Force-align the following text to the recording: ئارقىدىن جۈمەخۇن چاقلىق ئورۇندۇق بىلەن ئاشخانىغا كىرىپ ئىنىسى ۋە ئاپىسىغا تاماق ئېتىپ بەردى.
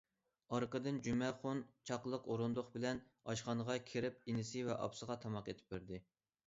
ئارقىدىن 0.55 0.95
جۈمەخۇن 1.07 1.61
چاقلىق 1.91 2.25
ئورۇندۇق 2.31 2.73
بىلەن 2.77 3.05
ئاشخانىغا 3.29 3.77
كىرىپ 3.93 4.21
ئىنىسى 4.27 4.69
ۋە 4.71 4.81
ئاپىسىغا 4.83 5.21
تاماق 5.27 5.53
ئېتىپ 5.55 5.75
بەردى. 5.77 6.05